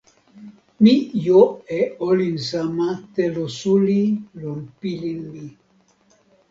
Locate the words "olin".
2.07-2.35